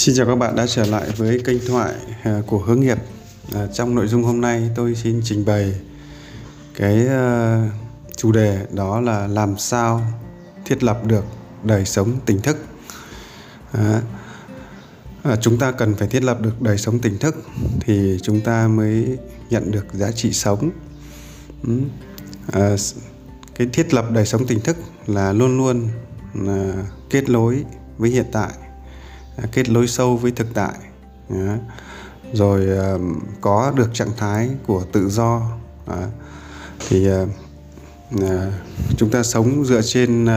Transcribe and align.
Xin 0.00 0.14
chào 0.14 0.26
các 0.26 0.34
bạn 0.34 0.56
đã 0.56 0.66
trở 0.66 0.86
lại 0.86 1.10
với 1.16 1.40
kênh 1.44 1.66
thoại 1.66 1.94
à, 2.22 2.42
của 2.46 2.58
hướng 2.58 2.80
nghiệp. 2.80 2.98
À, 3.54 3.66
trong 3.72 3.94
nội 3.94 4.06
dung 4.06 4.22
hôm 4.22 4.40
nay 4.40 4.70
tôi 4.74 4.94
xin 4.94 5.20
trình 5.24 5.44
bày 5.44 5.74
cái 6.76 7.06
uh, 7.06 7.72
chủ 8.16 8.32
đề 8.32 8.66
đó 8.70 9.00
là 9.00 9.26
làm 9.26 9.58
sao 9.58 10.00
thiết 10.64 10.82
lập 10.82 11.06
được 11.06 11.24
đời 11.62 11.84
sống 11.84 12.18
tỉnh 12.26 12.40
thức. 12.40 12.56
À, 13.72 14.02
à, 15.22 15.36
chúng 15.36 15.58
ta 15.58 15.72
cần 15.72 15.94
phải 15.94 16.08
thiết 16.08 16.22
lập 16.22 16.40
được 16.40 16.62
đời 16.62 16.78
sống 16.78 16.98
tỉnh 16.98 17.18
thức 17.18 17.34
thì 17.80 18.18
chúng 18.22 18.40
ta 18.40 18.68
mới 18.68 19.18
nhận 19.50 19.70
được 19.70 19.86
giá 19.92 20.12
trị 20.12 20.32
sống. 20.32 20.70
Ừ, 21.66 21.78
à, 22.52 22.76
cái 23.54 23.66
thiết 23.72 23.94
lập 23.94 24.10
đời 24.10 24.26
sống 24.26 24.46
tỉnh 24.46 24.60
thức 24.60 24.76
là 25.06 25.32
luôn 25.32 25.58
luôn 25.58 25.88
là 26.34 26.74
kết 27.10 27.28
nối 27.28 27.64
với 27.98 28.10
hiện 28.10 28.26
tại 28.32 28.50
kết 29.52 29.68
nối 29.68 29.88
sâu 29.88 30.16
với 30.16 30.30
thực 30.30 30.54
tại. 30.54 30.74
Rồi 32.32 32.66
ờ, 32.66 32.98
có 33.40 33.72
được 33.76 33.90
trạng 33.94 34.10
thái 34.16 34.48
của 34.66 34.84
tự 34.92 35.08
do. 35.08 35.42
Thì 36.88 37.06
ờ, 37.06 37.26
ờ, 38.20 38.52
chúng 38.96 39.10
ta 39.10 39.22
sống 39.22 39.64
dựa 39.64 39.82
trên 39.82 40.28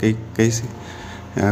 cái 0.00 0.14
cái 0.36 0.50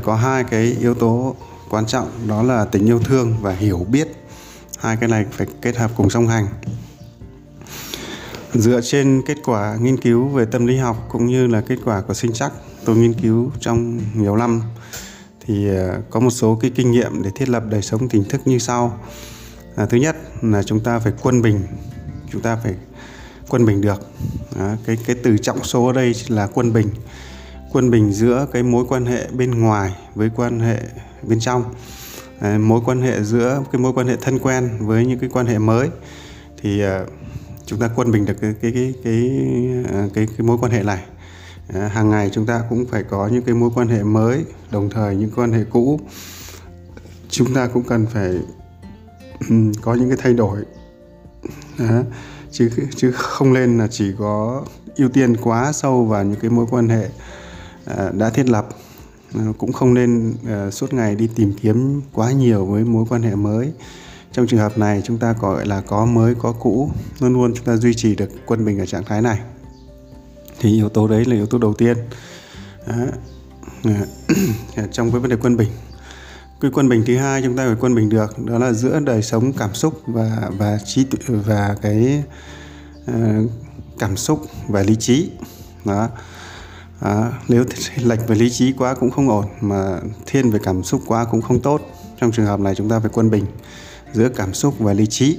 có 0.05 0.15
hai 0.15 0.45
cái 0.45 0.77
yếu 0.81 0.95
tố 0.95 1.37
quan 1.71 1.87
trọng, 1.87 2.09
đó 2.29 2.43
là 2.43 2.65
tình 2.65 2.87
yêu 2.87 2.98
thương 2.98 3.37
và 3.41 3.53
hiểu 3.53 3.87
biết. 3.91 4.09
Hai 4.79 4.97
cái 4.97 5.09
này 5.09 5.25
phải 5.31 5.47
kết 5.62 5.77
hợp 5.77 5.91
cùng 5.97 6.11
song 6.11 6.29
hành. 6.29 6.47
Dựa 8.55 8.81
trên 8.81 9.23
kết 9.27 9.37
quả 9.45 9.77
nghiên 9.81 9.97
cứu 9.97 10.29
về 10.29 10.45
tâm 10.45 10.67
lý 10.67 10.77
học 10.77 11.09
cũng 11.09 11.27
như 11.27 11.47
là 11.47 11.61
kết 11.61 11.77
quả 11.84 12.01
của 12.01 12.15
sinh 12.15 12.33
chắc 12.33 12.53
tôi 12.84 12.97
nghiên 12.97 13.15
cứu 13.15 13.51
trong 13.61 14.01
nhiều 14.15 14.37
năm 14.37 14.62
thì 15.46 15.69
ờ, 15.69 16.01
có 16.10 16.20
một 16.20 16.30
số 16.30 16.59
cái 16.62 16.70
kinh 16.74 16.91
nghiệm 16.91 17.22
để 17.22 17.30
thiết 17.34 17.48
lập 17.48 17.62
đời 17.70 17.83
sống 17.83 18.08
tỉnh 18.08 18.25
thức 18.25 18.41
như 18.44 18.58
sau. 18.58 19.00
À, 19.77 19.86
thứ 19.86 19.97
nhất 19.97 20.17
là 20.42 20.62
chúng 20.62 20.80
ta 20.80 20.98
phải 20.98 21.12
quân 21.22 21.42
bình 21.42 21.61
chúng 22.33 22.42
ta 22.42 22.56
phải 22.56 22.75
quân 23.48 23.67
bình 23.67 23.80
được. 23.80 24.06
À, 24.58 24.77
cái 24.86 24.98
cái 25.06 25.17
từ 25.22 25.39
trọng 25.39 25.64
số 25.64 25.86
ở 25.86 25.92
đây 25.92 26.14
là 26.28 26.47
quân 26.47 26.72
bình. 26.72 26.89
Quân 27.72 27.91
bình 27.91 28.12
giữa 28.12 28.47
cái 28.52 28.62
mối 28.62 28.84
quan 28.89 29.06
hệ 29.06 29.27
bên 29.33 29.50
ngoài 29.61 29.94
với 30.14 30.30
quan 30.36 30.61
hệ 30.61 30.83
bên 31.22 31.41
trong. 31.41 31.74
À, 32.41 32.58
mối 32.58 32.80
quan 32.84 33.02
hệ 33.02 33.22
giữa 33.22 33.62
cái 33.72 33.80
mối 33.80 33.92
quan 33.92 34.06
hệ 34.06 34.17
thân 34.17 34.39
quen 34.39 34.70
với 34.80 35.06
những 35.06 35.19
cái 35.19 35.30
quan 35.33 35.47
hệ 35.47 35.58
mới 35.58 35.89
thì 36.62 36.80
à, 36.80 37.05
chúng 37.67 37.78
ta 37.78 37.91
quân 37.97 38.12
bình 38.12 38.24
được 38.24 38.34
cái 38.41 38.55
cái 38.62 38.72
cái 38.72 38.95
cái 39.05 39.30
cái, 39.84 40.11
cái, 40.14 40.27
cái 40.36 40.47
mối 40.47 40.58
quan 40.61 40.72
hệ 40.72 40.83
này. 40.83 41.02
Ờ, 41.68 41.88
hàng 41.88 42.10
ngày 42.10 42.30
chúng 42.32 42.46
ta 42.46 42.62
cũng 42.70 42.86
phải 42.86 43.02
có 43.02 43.28
những 43.32 43.42
cái 43.42 43.55
mối 43.55 43.70
quan 43.74 43.88
hệ 43.88 44.02
mới 44.02 44.44
đồng 44.70 44.91
thời 44.91 45.16
những 45.16 45.30
quan 45.36 45.52
hệ 45.52 45.64
cũ. 45.70 46.00
Chúng 47.28 47.55
ta 47.55 47.66
cũng 47.66 47.82
cần 47.82 48.06
phải 48.06 48.34
ừ, 49.48 49.56
có 49.83 49.94
những 49.94 50.08
cái 50.08 50.18
thay 50.20 50.34
đổi. 50.34 50.64
À, 51.78 52.02
chứ 52.50 52.70
chứ 52.96 53.12
không 53.12 53.52
nên 53.52 53.78
là 53.78 53.88
chỉ 53.90 54.12
có 54.18 54.64
ưu 54.96 55.08
tiên 55.08 55.36
quá 55.36 55.72
sâu 55.72 56.05
vào 56.05 56.24
những 56.24 56.40
cái 56.40 56.50
mối 56.50 56.66
quan 56.70 56.88
hệ 56.88 57.08
à, 57.84 58.10
đã 58.12 58.30
thiết 58.30 58.48
lập. 58.48 58.68
Ờ, 59.34 59.40
cũng 59.58 59.72
không 59.72 59.94
nên 59.94 60.34
à, 60.48 60.70
suốt 60.70 60.94
ngày 60.94 61.16
đi 61.16 61.28
tìm 61.36 61.52
kiếm 61.62 62.02
quá 62.12 62.33
nhiều 62.33 62.66
với 62.66 62.84
mối 62.84 63.05
quan 63.08 63.22
hệ 63.22 63.34
mới. 63.34 63.72
Trong 64.33 64.46
trường 64.46 64.60
hợp 64.60 64.78
này 64.78 65.02
chúng 65.05 65.18
ta 65.18 65.34
gọi 65.40 65.66
là 65.66 65.80
có 65.80 66.05
mới 66.05 66.34
có 66.34 66.52
cũ. 66.52 66.90
Luôn 67.20 67.33
luôn 67.33 67.52
chúng 67.55 67.64
ta 67.64 67.77
duy 67.77 67.94
trì 67.94 68.14
được 68.14 68.30
quân 68.46 68.64
bình 68.64 68.78
ở 68.78 68.86
trạng 68.86 69.05
thái 69.05 69.22
này 69.22 69.38
thì 70.62 70.70
yếu 70.74 70.88
tố 70.88 71.08
đấy 71.08 71.24
là 71.24 71.34
yếu 71.34 71.46
tố 71.46 71.58
đầu 71.58 71.74
tiên. 71.74 71.96
Đó. 72.86 72.94
Dạ, 74.77 74.86
trong 74.92 75.10
cái 75.10 75.20
vấn 75.20 75.30
đề 75.30 75.36
quân 75.36 75.56
bình. 75.56 75.68
Cái 76.60 76.70
quân 76.74 76.88
bình 76.88 77.02
thứ 77.06 77.16
hai 77.16 77.42
chúng 77.42 77.56
ta 77.56 77.66
phải 77.66 77.77
quân 77.80 77.94
bình 77.94 78.08
được 78.08 78.38
đó 78.38 78.58
là 78.58 78.72
giữa 78.72 79.00
đời 79.00 79.22
sống 79.22 79.52
cảm 79.52 79.74
xúc 79.74 80.02
và 80.06 80.50
và 80.58 80.78
trí 80.84 81.06
và 81.28 81.77
cái 81.83 82.22
uh, 83.11 83.51
cảm 83.98 84.17
xúc 84.17 84.40
và 84.68 84.83
lý 84.83 84.96
trí. 84.96 85.30
Đó. 85.84 86.08
À, 87.01 87.33
nếu 87.48 87.64
lệch 87.96 88.28
về 88.28 88.34
lý 88.34 88.51
trí 88.51 88.72
quá 88.72 88.95
cũng 88.95 89.11
không 89.11 89.28
ổn 89.28 89.45
mà 89.61 90.01
thiên 90.27 90.51
về 90.51 90.58
cảm 90.62 90.83
xúc 90.83 91.02
quá 91.06 91.24
cũng 91.24 91.42
không 91.42 91.61
tốt. 91.61 91.80
Trong 92.20 92.33
trường 92.33 92.46
hợp 92.46 92.61
này 92.61 92.74
chúng 92.74 92.89
ta 92.89 93.01
phải 93.01 93.11
quân 93.12 93.30
bình 93.30 93.45
giữa 94.12 94.28
cảm 94.28 94.55
xúc 94.55 94.74
và 94.78 94.92
lý 94.92 95.06
trí. 95.06 95.39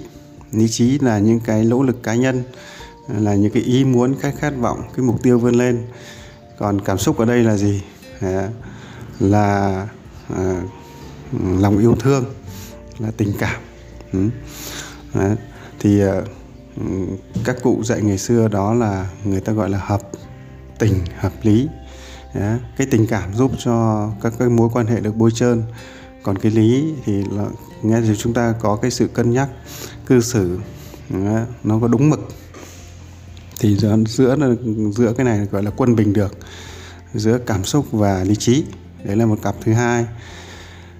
Lý 0.51 0.67
trí 0.67 0.99
là 0.99 1.19
những 1.19 1.39
cái 1.39 1.63
nỗ 1.63 1.83
lực 1.83 2.03
cá 2.03 2.15
nhân 2.15 2.43
là 3.07 3.35
những 3.35 3.51
cái 3.51 3.63
ý 3.63 3.83
muốn 3.83 4.15
cái 4.21 4.31
khát 4.31 4.53
vọng 4.57 4.81
cái 4.95 5.05
mục 5.05 5.23
tiêu 5.23 5.39
vươn 5.39 5.55
lên. 5.55 5.87
Còn 6.57 6.81
cảm 6.81 6.97
xúc 6.97 7.17
ở 7.17 7.25
đây 7.25 7.43
là 7.43 7.57
gì? 7.57 7.81
Là 9.19 9.87
à, 10.35 10.61
lòng 11.59 11.77
yêu 11.77 11.95
thương 11.99 12.25
là 12.99 13.11
tình 13.17 13.31
cảm. 13.39 13.61
Ừ. 14.13 14.29
thì 15.79 16.01
à, 16.01 16.21
ừ, 16.77 16.83
các 17.43 17.57
cụ 17.63 17.83
dạy 17.83 18.01
ngày 18.01 18.17
xưa 18.17 18.47
đó 18.47 18.73
là 18.73 19.09
người 19.23 19.41
ta 19.41 19.53
gọi 19.53 19.69
là 19.69 19.77
hợp 19.77 20.01
tình 20.79 20.93
hợp 21.17 21.33
lý. 21.43 21.67
Cái 22.77 22.87
tình 22.91 23.07
cảm 23.07 23.33
giúp 23.33 23.51
cho 23.57 24.09
các 24.21 24.33
cái 24.39 24.49
mối 24.49 24.69
quan 24.73 24.85
hệ 24.85 24.99
được 24.99 25.15
bôi 25.15 25.31
trơn. 25.31 25.63
Còn 26.23 26.37
cái 26.37 26.51
lý 26.51 26.93
thì 27.05 27.23
là 27.31 27.45
nghe 27.81 28.01
thì 28.01 28.15
chúng 28.17 28.33
ta 28.33 28.53
có 28.59 28.75
cái 28.75 28.91
sự 28.91 29.07
cân 29.07 29.31
nhắc 29.31 29.49
cư 30.05 30.21
xử 30.21 30.59
nó 31.63 31.79
có 31.81 31.87
đúng 31.87 32.09
mực 32.09 32.19
thì 33.63 33.75
giữa 33.77 33.97
giữa 34.07 34.37
giữa 34.95 35.13
cái 35.13 35.25
này 35.25 35.47
gọi 35.51 35.63
là 35.63 35.71
quân 35.75 35.95
bình 35.95 36.13
được 36.13 36.37
giữa 37.13 37.37
cảm 37.45 37.63
xúc 37.63 37.85
và 37.91 38.23
lý 38.23 38.35
trí. 38.35 38.63
Đấy 39.03 39.15
là 39.15 39.25
một 39.25 39.39
cặp 39.43 39.55
thứ 39.61 39.73
hai. 39.73 40.05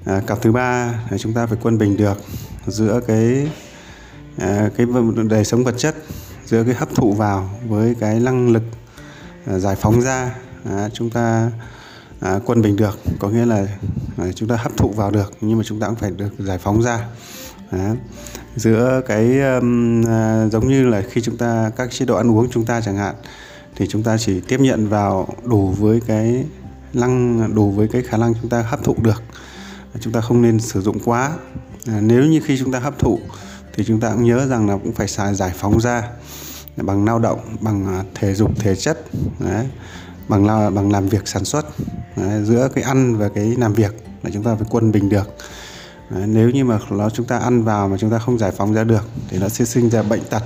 À, 0.06 0.22
cặp 0.28 0.42
thứ 0.42 0.52
ba 0.52 1.00
là 1.10 1.18
chúng 1.18 1.34
ta 1.34 1.46
phải 1.46 1.58
quân 1.62 1.78
bình 1.78 1.98
được 1.98 2.18
giữa 2.68 3.02
cái 3.08 3.48
à, 4.38 4.70
cái 4.78 4.88
đời 5.30 5.46
sống 5.46 5.64
vật 5.64 5.76
chất 5.78 5.96
giữa 6.46 6.64
cái 6.64 6.74
hấp 6.74 6.96
thụ 6.96 7.14
vào 7.14 7.50
với 7.68 7.96
cái 8.00 8.20
năng 8.20 8.50
lực 8.50 8.64
à, 9.46 9.60
giải 9.60 9.76
phóng 9.76 10.02
ra. 10.02 10.36
À, 10.70 10.90
chúng 10.94 11.10
ta 11.10 11.52
à, 12.20 12.40
quân 12.46 12.62
bình 12.62 12.76
được 12.76 13.00
có 13.20 13.30
nghĩa 13.30 13.46
là 13.46 13.68
à, 14.18 14.26
chúng 14.36 14.50
ta 14.50 14.56
hấp 14.56 14.78
thụ 14.78 14.90
vào 14.90 15.12
được 15.12 15.34
nhưng 15.42 15.58
mà 15.58 15.64
chúng 15.64 15.80
ta 15.80 15.88
cũng 15.88 15.96
phải 15.96 16.12
được 16.12 16.30
giải 16.40 16.58
phóng 16.58 16.84
ra. 16.84 17.08
À, 17.70 17.96
giữa 18.56 19.02
cái 19.06 19.42
um, 19.42 20.02
uh, 20.02 20.52
giống 20.52 20.68
như 20.68 20.90
là 20.90 21.04
khi 21.10 21.22
chúng 21.22 21.38
ta 21.38 21.72
các 21.76 21.92
chế 21.92 22.06
độ 22.06 22.16
ăn 22.16 22.32
uống 22.32 22.48
chúng 22.52 22.66
ta 22.66 22.82
chẳng 22.82 22.98
hạn 22.98 23.16
thì 23.76 23.88
chúng 23.88 24.04
ta 24.04 24.18
chỉ 24.18 24.42
tiếp 24.42 24.60
nhận 24.60 24.88
vào 24.88 25.28
đủ 25.44 25.68
với 25.68 26.02
cái 26.08 26.46
năng 26.94 27.56
đủ 27.56 27.72
với 27.72 27.88
cái 27.88 28.02
khả 28.02 28.18
năng 28.18 28.34
chúng 28.42 28.50
ta 28.50 28.62
hấp 28.62 28.84
thụ 28.84 28.96
được. 29.02 29.24
Chúng 30.00 30.14
ta 30.14 30.22
không 30.22 30.42
nên 30.42 30.60
sử 30.60 30.82
dụng 30.82 31.00
quá. 31.06 31.32
À, 31.88 32.02
nếu 32.02 32.24
như 32.24 32.42
khi 32.46 32.58
chúng 32.58 32.72
ta 32.72 32.80
hấp 32.80 33.00
thụ 33.00 33.20
thì 33.74 33.84
chúng 33.84 34.00
ta 34.00 34.12
cũng 34.14 34.26
nhớ 34.26 34.48
rằng 34.48 34.70
là 34.70 34.78
cũng 34.78 34.94
phải 34.94 35.08
xài 35.08 35.36
giải 35.36 35.52
phóng 35.56 35.82
ra 35.82 36.10
bằng 36.78 37.06
lao 37.06 37.20
động 37.20 37.40
bằng 37.60 37.88
à, 37.88 38.04
thể 38.16 38.34
dục 38.34 38.52
thể 38.60 38.76
chất 38.76 39.00
đấy, 39.40 39.68
bằng 40.28 40.46
lao, 40.46 40.72
bằng 40.72 40.92
làm 40.92 41.08
việc 41.08 41.28
sản 41.28 41.46
xuất 41.46 41.66
đấy, 42.16 42.44
giữa 42.44 42.70
cái 42.76 42.84
ăn 42.84 43.18
và 43.18 43.30
cái 43.30 43.56
làm 43.58 43.74
việc 43.74 43.96
là 44.24 44.30
chúng 44.34 44.44
ta 44.44 44.56
phải 44.56 44.68
quân 44.70 44.92
bình 44.92 45.10
được. 45.10 45.36
Đấy, 46.10 46.28
nếu 46.28 46.50
như 46.50 46.66
mà 46.66 46.80
nó 46.90 47.10
chúng 47.10 47.26
ta 47.26 47.38
ăn 47.38 47.64
vào 47.64 47.88
mà 47.88 47.98
chúng 47.98 48.10
ta 48.10 48.20
không 48.20 48.38
giải 48.38 48.52
phóng 48.52 48.74
ra 48.74 48.84
được 48.84 49.04
thì 49.30 49.38
nó 49.38 49.50
sẽ 49.50 49.66
sinh 49.66 49.90
ra 49.90 50.04
bệnh 50.04 50.24
tật. 50.30 50.44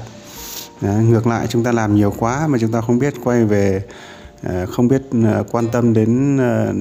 Đấy, 0.82 1.04
ngược 1.04 1.28
lại 1.28 1.48
chúng 1.48 1.64
ta 1.64 1.72
làm 1.72 1.96
nhiều 1.96 2.14
quá 2.18 2.48
mà 2.48 2.58
chúng 2.62 2.72
ta 2.72 2.82
không 2.82 3.00
biết 3.00 3.14
quay 3.24 3.46
về 3.46 3.84
ờ, 4.44 4.66
không 4.66 4.88
biết 4.88 5.02
ờ, 5.24 5.44
quan 5.52 5.68
tâm 5.72 5.94
đến 5.94 6.38
ờ, 6.38 6.66
ừ, 6.66 6.74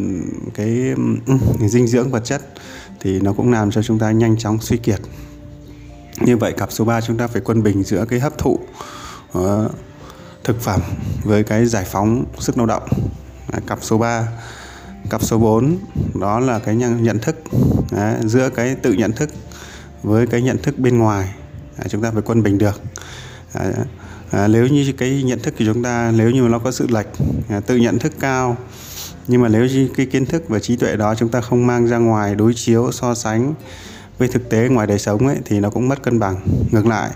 cái 0.55 0.95
dinh 1.69 1.87
dưỡng 1.87 2.11
vật 2.11 2.25
chất 2.25 2.43
thì 3.01 3.21
nó 3.21 3.33
cũng 3.33 3.53
làm 3.53 3.71
cho 3.71 3.83
chúng 3.83 3.99
ta 3.99 4.11
nhanh 4.11 4.39
chóng 4.39 4.59
suy 4.61 4.77
kiệt. 4.77 5.01
Như 6.21 6.37
vậy 6.37 6.53
cặp 6.53 6.73
số 6.73 6.85
3 6.85 7.01
chúng 7.01 7.17
ta 7.17 7.27
phải 7.27 7.43
quân 7.45 7.63
bình 7.63 7.83
giữa 7.83 8.05
cái 8.05 8.21
hấp 8.21 8.39
thụ 8.39 8.59
thực 10.45 10.61
phẩm 10.61 10.81
với 11.25 11.45
cái 11.45 11.67
giải 11.67 11.85
phóng 11.85 12.25
sức 12.39 12.59
lao 12.59 12.67
động. 12.67 12.83
Cặp 13.67 13.79
số 13.83 13.99
3 13.99 14.29
cặp 15.11 15.25
số 15.25 15.39
4 15.39 15.79
đó 16.21 16.41
là 16.41 16.59
cái 16.59 16.77
nhận 16.77 17.19
thức 17.19 17.37
Đấy, 17.91 18.17
giữa 18.25 18.51
cái 18.51 18.75
tự 18.75 18.93
nhận 18.93 19.13
thức 19.13 19.31
với 20.03 20.27
cái 20.27 20.43
nhận 20.43 20.59
thức 20.59 20.79
bên 20.79 20.99
ngoài. 20.99 21.35
À, 21.77 21.85
chúng 21.89 22.03
ta 22.03 22.11
phải 22.11 22.23
quân 22.23 22.43
bình 22.43 22.59
được. 22.59 22.81
À, 23.53 23.73
à, 24.31 24.49
nếu 24.49 24.67
như 24.67 24.93
cái 24.99 25.23
nhận 25.23 25.39
thức 25.39 25.55
của 25.59 25.65
chúng 25.67 25.83
ta 25.83 26.13
nếu 26.17 26.31
như 26.31 26.43
nó 26.43 26.59
có 26.59 26.71
sự 26.71 26.87
lệch 26.89 27.07
à, 27.49 27.61
tự 27.61 27.77
nhận 27.77 27.99
thức 27.99 28.13
cao 28.21 28.57
nhưng 29.29 29.43
mà 29.43 29.49
nếu 29.49 29.67
như 29.67 29.89
cái 29.97 30.07
kiến 30.07 30.27
thức 30.27 30.49
và 30.49 30.59
trí 30.59 30.77
tuệ 30.77 30.97
đó 30.97 31.15
chúng 31.15 31.29
ta 31.29 31.41
không 31.41 31.67
mang 31.67 31.87
ra 31.87 31.99
ngoài 31.99 32.35
đối 32.35 32.55
chiếu 32.55 32.93
so 32.93 33.15
sánh 33.15 33.55
với 34.19 34.29
thực 34.29 34.51
tế 34.51 34.69
ngoài 34.69 34.87
đời 34.87 34.99
sống 34.99 35.27
ấy 35.27 35.37
thì 35.45 35.61
nó 35.61 35.71
cũng 35.71 35.89
mất 35.89 36.03
cân 36.03 36.19
bằng. 36.19 36.41
Ngược 36.71 36.87
lại 36.87 37.11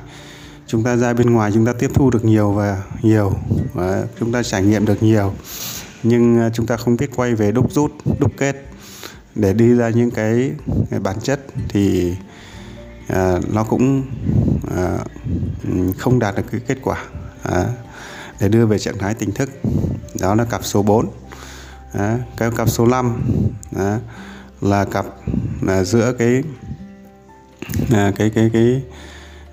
chúng 0.67 0.83
ta 0.85 0.97
ra 0.97 1.13
bên 1.13 1.31
ngoài 1.31 1.51
chúng 1.55 1.67
ta 1.67 1.73
tiếp 1.73 1.91
thu 1.95 2.11
được 2.11 2.25
nhiều 2.25 2.53
và 2.53 2.83
nhiều 3.03 3.33
và 3.75 4.05
chúng 4.21 4.33
ta 4.33 4.43
trải 4.43 4.63
nghiệm 4.63 4.87
được 4.87 5.03
nhiều 5.03 5.33
nhưng 6.03 6.41
à, 6.41 6.51
chúng 6.53 6.67
ta 6.67 6.77
không 6.77 6.97
biết 6.97 7.11
quay 7.17 7.35
về 7.35 7.53
đúc 7.53 7.73
rút 7.73 7.93
đúc 8.19 8.33
kết 8.37 8.57
để 9.35 9.53
đi 9.53 9.75
ra 9.75 9.89
những 9.89 10.11
cái, 10.11 10.53
bản 11.03 11.21
chất 11.21 11.41
thì 11.69 12.15
à, 13.09 13.39
nó 13.53 13.65
cũng 13.65 14.05
à, 14.77 14.99
không 15.99 16.19
đạt 16.19 16.37
được 16.37 16.43
cái 16.53 16.61
kết 16.67 16.79
quả 16.83 17.05
à, 17.43 17.65
để 18.41 18.49
đưa 18.49 18.67
về 18.67 18.79
trạng 18.79 18.99
thái 18.99 19.15
tỉnh 19.15 19.33
thức 19.33 19.51
đó 20.21 20.35
là 20.35 20.45
cặp 20.45 20.65
số 20.65 20.83
4 20.83 21.09
à, 21.93 22.19
cái 22.37 22.51
cặp 22.57 22.69
số 22.69 22.87
5 22.87 23.23
à, 23.77 23.99
là 24.61 24.85
cặp 24.85 25.07
là 25.63 25.85
giữa 25.85 26.13
cái 26.13 26.43
à, 27.93 28.13
cái 28.17 28.31
cái 28.31 28.51
cái 28.53 28.83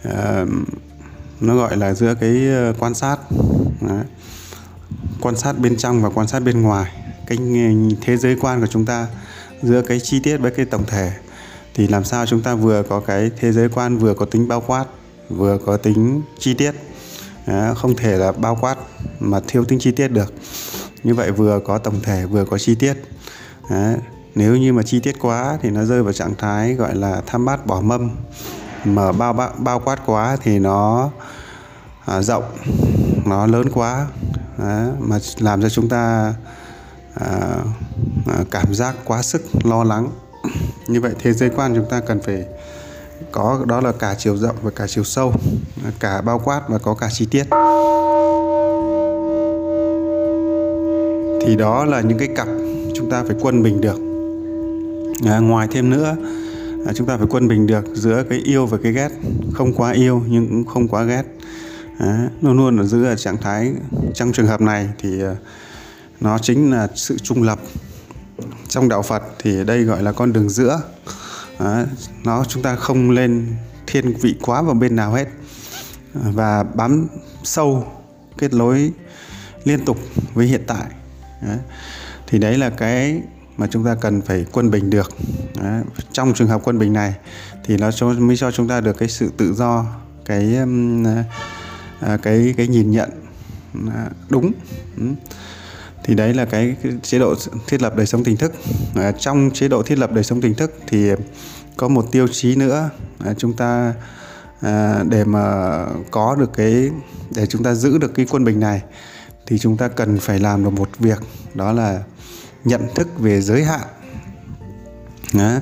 à, 0.03 0.45
nó 1.41 1.55
gọi 1.55 1.77
là 1.77 1.93
giữa 1.93 2.15
cái 2.15 2.47
à, 2.49 2.73
quan 2.79 2.93
sát 2.93 3.17
Đấy 3.81 4.03
quan 5.21 5.37
sát 5.37 5.59
bên 5.59 5.77
trong 5.77 6.01
và 6.01 6.09
quan 6.09 6.27
sát 6.27 6.39
bên 6.39 6.61
ngoài. 6.61 6.91
Cái 7.27 7.37
thế 8.01 8.17
giới 8.17 8.35
quan 8.41 8.61
của 8.61 8.67
chúng 8.67 8.85
ta 8.85 9.07
giữa 9.61 9.81
cái 9.81 9.99
chi 9.99 10.19
tiết 10.19 10.37
với 10.37 10.51
cái 10.51 10.65
tổng 10.65 10.83
thể. 10.87 11.11
Thì 11.73 11.87
làm 11.87 12.03
sao 12.03 12.25
chúng 12.25 12.41
ta 12.41 12.55
vừa 12.55 12.83
có 12.83 12.99
cái 12.99 13.31
thế 13.39 13.51
giới 13.51 13.69
quan 13.69 13.97
vừa 13.97 14.13
có 14.13 14.25
tính 14.25 14.47
bao 14.47 14.61
quát 14.67 14.85
vừa 15.29 15.57
có 15.65 15.77
tính 15.77 16.21
chi 16.39 16.53
tiết. 16.53 16.71
Không 17.75 17.95
thể 17.95 18.17
là 18.17 18.31
bao 18.31 18.57
quát 18.61 18.75
mà 19.19 19.39
thiếu 19.47 19.65
tính 19.65 19.79
chi 19.79 19.91
tiết 19.91 20.07
được. 20.07 20.33
Như 21.03 21.13
vậy 21.13 21.31
vừa 21.31 21.59
có 21.59 21.77
tổng 21.77 22.01
thể 22.03 22.25
vừa 22.25 22.45
có 22.45 22.57
chi 22.57 22.75
tiết. 22.75 22.93
Đấy, 23.69 23.95
nếu 24.35 24.57
như 24.57 24.73
mà 24.73 24.83
chi 24.83 24.99
tiết 24.99 25.19
quá 25.19 25.57
thì 25.61 25.69
nó 25.69 25.85
rơi 25.85 26.03
vào 26.03 26.13
trạng 26.13 26.35
thái 26.37 26.73
gọi 26.73 26.95
là 26.95 27.21
tham 27.25 27.45
bát 27.45 27.65
bỏ 27.65 27.81
mâm. 27.81 28.09
Mà 28.85 29.11
bao 29.11 29.33
bao, 29.33 29.53
bao 29.57 29.79
quát 29.79 29.99
quá 30.05 30.37
thì 30.43 30.59
nó 30.59 31.09
à, 32.05 32.21
rộng 32.21 32.43
nó 33.25 33.47
lớn 33.47 33.69
quá. 33.73 34.07
Đấy, 34.57 34.89
mà 34.99 35.19
làm 35.39 35.61
cho 35.61 35.69
chúng 35.69 35.89
ta 35.89 36.33
à, 37.13 37.57
à, 38.27 38.43
cảm 38.51 38.73
giác 38.73 38.95
quá 39.05 39.21
sức 39.21 39.41
lo 39.63 39.83
lắng. 39.83 40.09
Như 40.87 41.01
vậy 41.01 41.11
thế 41.19 41.33
giới 41.33 41.49
quan 41.49 41.75
chúng 41.75 41.85
ta 41.89 41.99
cần 41.99 42.19
phải 42.19 42.45
có 43.31 43.65
đó 43.65 43.81
là 43.81 43.91
cả 43.91 44.15
chiều 44.17 44.37
rộng 44.37 44.55
và 44.61 44.71
cả 44.75 44.87
chiều 44.87 45.03
sâu 45.03 45.33
cả 45.99 46.21
bao 46.21 46.39
quát 46.39 46.61
và 46.67 46.77
có 46.77 46.93
cả 46.93 47.09
chi 47.11 47.27
tiết. 47.31 47.43
Thì 51.41 51.55
đó 51.55 51.85
là 51.85 52.01
những 52.01 52.17
cái 52.17 52.27
cặp 52.35 52.47
chúng 52.93 53.09
ta 53.09 53.23
phải 53.23 53.35
quân 53.41 53.63
bình 53.63 53.81
được. 53.81 53.99
À, 55.25 55.39
ngoài 55.39 55.67
thêm 55.71 55.89
nữa 55.89 56.15
à, 56.85 56.93
chúng 56.95 57.07
ta 57.07 57.17
phải 57.17 57.27
quân 57.29 57.47
bình 57.47 57.67
được 57.67 57.85
giữa 57.93 58.23
cái 58.29 58.39
yêu 58.39 58.65
và 58.65 58.77
cái 58.83 58.91
ghét. 58.91 59.09
Không 59.53 59.73
quá 59.73 59.91
yêu 59.91 60.21
nhưng 60.27 60.47
cũng 60.47 60.65
không 60.65 60.87
quá 60.87 61.03
ghét 61.03 61.23
luôn 62.41 62.57
luôn 62.57 62.77
ở 62.77 62.83
giữ 62.83 63.05
ở 63.05 63.15
trạng 63.15 63.37
thái, 63.37 63.73
trong 64.13 64.31
trường 64.31 64.47
hợp 64.47 64.61
này 64.61 64.89
thì 64.99 65.21
ờ, 65.21 65.35
nó 66.19 66.37
chính 66.37 66.71
là 66.71 66.87
sự 66.95 67.17
trung 67.17 67.43
lập 67.43 67.59
trong 68.67 68.89
đạo 68.89 69.01
Phật 69.01 69.23
thì 69.39 69.63
đây 69.63 69.83
gọi 69.83 70.03
là 70.03 70.11
con 70.11 70.33
đường 70.33 70.49
giữa 70.49 70.81
nó, 72.23 72.45
chúng 72.45 72.63
ta 72.63 72.75
không 72.75 73.11
lên 73.11 73.55
thiên 73.87 74.13
vị 74.13 74.35
quá 74.41 74.61
vào 74.61 74.75
bên 74.75 74.95
nào 74.95 75.13
hết 75.13 75.27
và 76.13 76.63
bám 76.63 77.07
sâu 77.43 77.87
kết 78.37 78.53
nối 78.53 78.91
liên 79.63 79.85
tục 79.85 79.97
với 80.33 80.47
hiện 80.47 80.63
tại 80.67 80.85
Đấy. 81.41 81.57
thì 82.27 82.39
đấy 82.39 82.57
là 82.57 82.69
cái 82.69 83.21
mà 83.57 83.67
chúng 83.67 83.85
ta 83.85 83.95
cần 84.01 84.21
phải 84.21 84.45
quân 84.51 84.71
bình 84.71 84.89
được 84.89 85.11
Đấy. 85.61 85.81
trong 86.11 86.33
trường 86.33 86.47
hợp 86.47 86.61
quân 86.63 86.79
bình 86.79 86.93
này 86.93 87.13
thì 87.63 87.77
nó 87.77 87.91
mới 88.19 88.37
cho 88.37 88.51
chúng 88.51 88.67
ta 88.67 88.81
được 88.81 88.97
cái 88.97 89.09
sự 89.09 89.31
tự 89.37 89.53
do, 89.53 89.85
cái 90.25 90.57
à, 91.99 92.17
cái 92.17 92.53
cái 92.57 92.67
nhìn 92.67 92.91
nhận 92.91 93.09
à, 93.95 94.09
đúng. 94.29 94.51
Ừ. 94.97 95.03
Thì 96.03 96.15
đấy 96.15 96.33
là 96.33 96.45
cái, 96.45 96.75
cái 96.83 96.91
chế 97.01 97.19
độ 97.19 97.35
thiết 97.67 97.81
lập 97.81 97.95
đời 97.95 98.05
sống 98.05 98.23
tỉnh 98.23 98.37
thức. 98.37 98.53
À, 98.95 99.11
trong 99.11 99.49
chế 99.53 99.67
độ 99.67 99.83
thiết 99.83 99.97
lập 99.97 100.11
đời 100.13 100.23
sống 100.23 100.41
tỉnh 100.41 100.55
thức 100.55 100.73
thì 100.87 101.11
có 101.77 101.87
một 101.87 102.11
tiêu 102.11 102.27
chí 102.27 102.55
nữa. 102.55 102.89
À, 103.25 103.33
chúng 103.37 103.53
ta 103.53 103.93
à, 104.61 105.03
để 105.09 105.23
mà 105.23 105.85
có 106.11 106.35
được 106.35 106.53
cái 106.53 106.89
để 107.35 107.45
chúng 107.45 107.63
ta 107.63 107.73
giữ 107.73 107.97
được 107.97 108.13
cái 108.15 108.25
quân 108.29 108.43
bình 108.43 108.59
này 108.59 108.81
thì 109.45 109.57
chúng 109.59 109.77
ta 109.77 109.87
cần 109.87 110.19
phải 110.19 110.39
làm 110.39 110.63
được 110.63 110.69
một 110.69 110.89
việc 110.99 111.19
đó 111.53 111.71
là 111.71 112.03
nhận 112.63 112.81
thức 112.95 113.07
về 113.19 113.41
giới 113.41 113.63
hạn. 113.63 113.87
Đó 115.33 115.59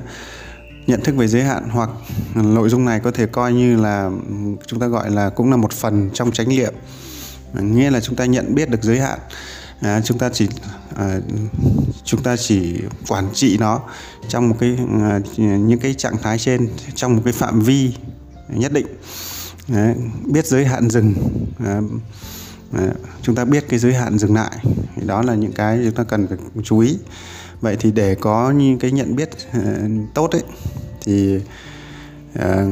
nhận 0.86 1.00
thức 1.00 1.16
về 1.16 1.28
giới 1.28 1.42
hạn 1.42 1.68
hoặc 1.68 1.90
nội 2.34 2.68
dung 2.68 2.84
này 2.84 3.00
có 3.00 3.10
thể 3.10 3.26
coi 3.26 3.52
như 3.52 3.76
là 3.76 4.10
chúng 4.66 4.80
ta 4.80 4.86
gọi 4.86 5.10
là 5.10 5.30
cũng 5.30 5.50
là 5.50 5.56
một 5.56 5.72
phần 5.72 6.10
trong 6.14 6.32
chánh 6.32 6.48
niệm. 6.48 6.74
Nghĩa 7.60 7.90
là 7.90 8.00
chúng 8.00 8.16
ta 8.16 8.24
nhận 8.24 8.54
biết 8.54 8.70
được 8.70 8.82
giới 8.82 9.00
hạn. 9.00 9.18
À, 9.80 10.00
chúng 10.04 10.18
ta 10.18 10.28
chỉ 10.32 10.48
à, 10.96 11.20
chúng 12.04 12.22
ta 12.22 12.36
chỉ 12.36 12.80
quản 13.08 13.28
trị 13.34 13.56
nó 13.60 13.80
trong 14.28 14.48
một 14.48 14.56
cái 14.60 14.78
à, 15.00 15.20
những 15.38 15.78
cái 15.78 15.94
trạng 15.94 16.16
thái 16.22 16.38
trên 16.38 16.68
trong 16.94 17.16
một 17.16 17.22
cái 17.24 17.32
phạm 17.32 17.60
vi 17.60 17.92
nhất 18.48 18.72
định. 18.72 18.86
Đấy, 19.68 19.94
biết 20.26 20.46
giới 20.46 20.64
hạn 20.64 20.90
dừng. 20.90 21.14
À, 21.64 21.80
à, 22.72 22.88
chúng 23.22 23.34
ta 23.34 23.44
biết 23.44 23.64
cái 23.68 23.78
giới 23.78 23.94
hạn 23.94 24.18
dừng 24.18 24.34
lại. 24.34 24.58
Đó 25.06 25.22
là 25.22 25.34
những 25.34 25.52
cái 25.52 25.80
chúng 25.84 25.94
ta 25.94 26.04
cần 26.04 26.26
phải 26.26 26.38
chú 26.64 26.78
ý 26.78 26.98
vậy 27.60 27.76
thì 27.80 27.92
để 27.92 28.14
có 28.14 28.50
những 28.50 28.78
cái 28.78 28.90
nhận 28.90 29.16
biết 29.16 29.30
ờ, 29.52 29.60
tốt 30.14 30.30
ấy 30.30 30.42
thì 31.04 31.40
ờ, 32.34 32.66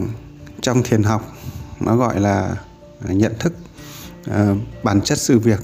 trong 0.60 0.82
thiền 0.82 1.02
học 1.02 1.32
nó 1.80 1.96
gọi 1.96 2.20
là 2.20 2.56
nhận 3.08 3.32
thức 3.38 3.52
ờ, 4.26 4.54
bản 4.82 5.00
chất 5.00 5.18
sự 5.18 5.38
việc 5.38 5.60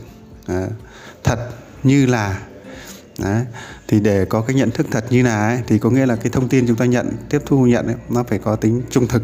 thật 1.25 1.39
như 1.83 2.07
là 2.07 2.41
Đấy. 3.19 3.45
thì 3.89 4.01
để 4.01 4.25
có 4.25 4.41
cái 4.41 4.57
nhận 4.57 4.71
thức 4.71 4.87
thật 4.91 5.05
như 5.11 5.23
là 5.23 5.49
ấy, 5.49 5.63
thì 5.67 5.79
có 5.79 5.91
nghĩa 5.91 6.07
là 6.07 6.17
cái 6.17 6.31
thông 6.33 6.49
tin 6.49 6.67
chúng 6.67 6.77
ta 6.77 6.85
nhận 6.85 7.17
tiếp 7.29 7.43
thu 7.47 7.67
nhận 7.67 7.87
ấy, 7.87 7.97
nó 8.09 8.23
phải 8.23 8.39
có 8.39 8.57
tính 8.57 8.83
trung 8.91 9.07
thực 9.09 9.23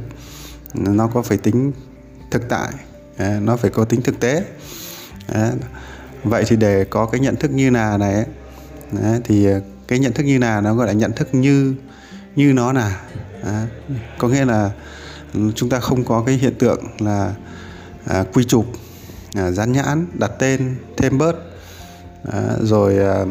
nó 0.74 1.06
có 1.06 1.22
phải 1.22 1.38
tính 1.38 1.72
thực 2.30 2.48
tại 2.48 2.72
Đấy. 3.18 3.40
nó 3.40 3.56
phải 3.56 3.70
có 3.70 3.84
tính 3.84 4.02
thực 4.02 4.20
tế 4.20 4.44
Đấy. 5.32 5.52
vậy 6.24 6.44
thì 6.46 6.56
để 6.56 6.84
có 6.84 7.06
cái 7.06 7.20
nhận 7.20 7.36
thức 7.36 7.50
như 7.50 7.70
là 7.70 7.98
này 7.98 8.14
ấy, 8.14 8.26
Đấy, 8.92 9.20
thì 9.24 9.48
cái 9.88 9.98
nhận 9.98 10.12
thức 10.12 10.22
như 10.22 10.38
là 10.38 10.60
nó 10.60 10.74
gọi 10.74 10.86
là 10.86 10.92
nhận 10.92 11.12
thức 11.12 11.28
như 11.34 11.74
như 12.36 12.52
nó 12.52 12.72
là 12.72 13.00
à, 13.44 13.66
có 14.18 14.28
nghĩa 14.28 14.44
là 14.44 14.70
chúng 15.54 15.68
ta 15.68 15.80
không 15.80 16.04
có 16.04 16.22
cái 16.26 16.34
hiện 16.34 16.54
tượng 16.58 16.84
là 16.98 17.34
à, 18.06 18.24
quy 18.32 18.44
chụp 18.44 18.66
à, 19.34 19.50
dán 19.50 19.72
nhãn 19.72 20.06
đặt 20.18 20.30
tên 20.38 20.76
thêm 20.96 21.18
bớt. 21.18 21.36
À, 22.32 22.42
rồi 22.60 22.98
à, 22.98 23.24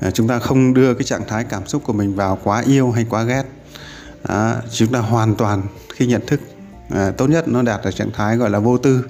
à, 0.00 0.10
chúng 0.10 0.28
ta 0.28 0.38
không 0.38 0.74
đưa 0.74 0.94
cái 0.94 1.04
trạng 1.04 1.28
thái 1.28 1.44
cảm 1.44 1.66
xúc 1.66 1.82
của 1.84 1.92
mình 1.92 2.14
vào 2.14 2.38
quá 2.44 2.62
yêu 2.66 2.90
hay 2.90 3.06
quá 3.10 3.22
ghét. 3.22 3.42
À, 4.22 4.56
chúng 4.72 4.92
ta 4.92 4.98
hoàn 4.98 5.34
toàn 5.34 5.62
khi 5.94 6.06
nhận 6.06 6.26
thức 6.26 6.40
à, 6.90 7.10
tốt 7.10 7.26
nhất 7.26 7.48
nó 7.48 7.62
đạt 7.62 7.80
ở 7.82 7.90
trạng 7.90 8.10
thái 8.12 8.36
gọi 8.36 8.50
là 8.50 8.58
vô 8.58 8.78
tư. 8.78 9.04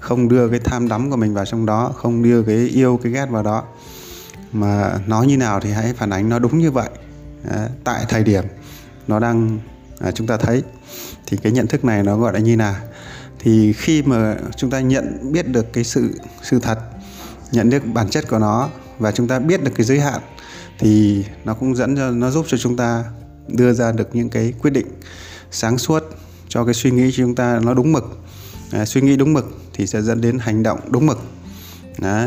Không 0.00 0.28
đưa 0.28 0.48
cái 0.48 0.60
tham 0.64 0.88
đắm 0.88 1.10
của 1.10 1.16
mình 1.16 1.34
vào 1.34 1.44
trong 1.44 1.66
đó 1.66 1.92
không 1.96 2.22
đưa 2.22 2.42
cái 2.42 2.56
yêu 2.56 3.00
cái 3.02 3.12
ghét 3.12 3.26
vào 3.30 3.42
đó 3.42 3.64
mà 4.54 4.98
nói 5.06 5.26
như 5.26 5.36
nào 5.36 5.60
thì 5.60 5.72
hãy 5.72 5.92
phản 5.92 6.10
ánh 6.10 6.28
nó 6.28 6.38
đúng 6.38 6.58
như 6.58 6.70
vậy. 6.70 6.88
À, 7.50 7.68
tại 7.84 8.04
thời 8.08 8.24
điểm 8.24 8.44
nó 9.08 9.18
đang 9.18 9.58
à, 10.00 10.10
chúng 10.10 10.26
ta 10.26 10.36
thấy 10.36 10.62
thì 11.26 11.36
cái 11.36 11.52
nhận 11.52 11.66
thức 11.66 11.84
này 11.84 12.02
nó 12.02 12.16
gọi 12.16 12.32
là 12.32 12.38
như 12.38 12.56
nào? 12.56 12.74
Thì 13.38 13.72
khi 13.72 14.02
mà 14.02 14.36
chúng 14.56 14.70
ta 14.70 14.80
nhận 14.80 15.32
biết 15.32 15.48
được 15.48 15.72
cái 15.72 15.84
sự 15.84 16.18
sự 16.42 16.58
thật 16.58 16.78
nhận 17.52 17.70
được 17.70 17.82
bản 17.86 18.10
chất 18.10 18.28
của 18.28 18.38
nó 18.38 18.68
và 18.98 19.12
chúng 19.12 19.28
ta 19.28 19.38
biết 19.38 19.64
được 19.64 19.72
cái 19.76 19.86
giới 19.86 20.00
hạn 20.00 20.20
thì 20.78 21.24
nó 21.44 21.54
cũng 21.54 21.76
dẫn 21.76 21.96
cho 21.96 22.10
nó 22.10 22.30
giúp 22.30 22.46
cho 22.48 22.58
chúng 22.58 22.76
ta 22.76 23.04
đưa 23.48 23.72
ra 23.72 23.92
được 23.92 24.08
những 24.12 24.28
cái 24.28 24.54
quyết 24.62 24.70
định 24.70 24.86
sáng 25.50 25.78
suốt 25.78 26.02
cho 26.48 26.64
cái 26.64 26.74
suy 26.74 26.90
nghĩ 26.90 27.10
của 27.10 27.16
chúng 27.16 27.34
ta 27.34 27.60
nó 27.62 27.74
đúng 27.74 27.92
mực. 27.92 28.18
À, 28.70 28.84
suy 28.84 29.00
nghĩ 29.00 29.16
đúng 29.16 29.32
mực 29.32 29.54
thì 29.72 29.86
sẽ 29.86 30.02
dẫn 30.02 30.20
đến 30.20 30.38
hành 30.38 30.62
động 30.62 30.80
đúng 30.90 31.06
mực. 31.06 31.18
Đó. 31.98 32.26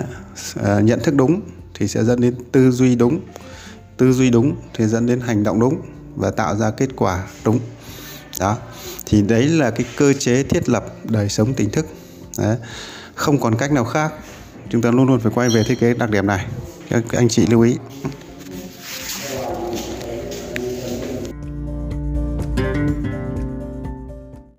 À, 0.63 0.79
nhận 0.79 0.99
thức 1.03 1.15
đúng 1.15 1.41
thì 1.79 1.87
sẽ 1.87 2.03
dẫn 2.03 2.21
đến 2.21 2.35
tư 2.51 2.71
duy 2.71 2.95
đúng. 2.95 3.19
Tư 3.97 4.11
duy 4.13 4.29
đúng 4.29 4.55
thì 4.73 4.85
dẫn 4.85 5.05
đến 5.05 5.19
hành 5.19 5.43
động 5.43 5.59
đúng 5.59 5.81
và 6.15 6.31
tạo 6.31 6.55
ra 6.55 6.71
kết 6.71 6.89
quả 6.95 7.23
đúng. 7.45 7.59
Đó, 8.39 8.57
thì 9.05 9.21
đấy 9.21 9.43
là 9.43 9.71
cái 9.71 9.85
cơ 9.97 10.13
chế 10.13 10.43
thiết 10.43 10.69
lập 10.69 10.85
đời 11.03 11.29
sống 11.29 11.53
tỉnh 11.53 11.69
thức. 11.69 11.85
Đấy. 12.37 12.57
không 13.15 13.39
còn 13.39 13.57
cách 13.57 13.71
nào 13.71 13.83
khác. 13.85 14.13
Chúng 14.69 14.81
ta 14.81 14.91
luôn 14.91 15.07
luôn 15.07 15.19
phải 15.19 15.31
quay 15.35 15.49
về 15.49 15.63
thiết 15.63 15.79
kế 15.79 15.93
đặc 15.93 16.09
điểm 16.09 16.27
này. 16.27 16.45
Các 16.89 17.03
anh 17.11 17.29
chị 17.29 17.45
lưu 17.45 17.61
ý. 17.61 17.75